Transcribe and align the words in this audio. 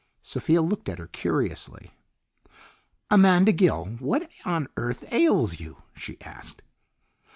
Sophia 0.23 0.63
looked 0.63 0.89
at 0.89 0.97
her 0.97 1.05
curiously. 1.05 1.91
"Amanda 3.11 3.51
Gill, 3.51 3.85
what 3.99 4.31
on 4.43 4.67
earth 4.75 5.03
ails 5.13 5.59
you?" 5.59 5.83
she 5.93 6.19
asked. 6.21 6.63